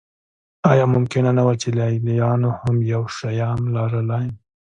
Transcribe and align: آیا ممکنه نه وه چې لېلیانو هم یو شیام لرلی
آیا 0.71 0.85
ممکنه 0.95 1.29
نه 1.37 1.43
وه 1.45 1.53
چې 1.61 1.69
لېلیانو 1.77 2.51
هم 2.61 2.75
یو 2.93 3.03
شیام 3.17 3.61
لرلی 3.75 4.25